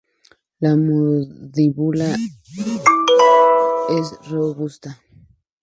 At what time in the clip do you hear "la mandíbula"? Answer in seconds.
0.61-2.07